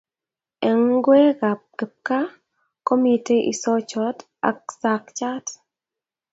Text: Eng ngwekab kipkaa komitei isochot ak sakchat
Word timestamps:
Eng 0.67 0.83
ngwekab 0.95 1.59
kipkaa 1.77 2.25
komitei 2.87 3.47
isochot 3.53 4.17
ak 4.49 4.59
sakchat 4.81 5.45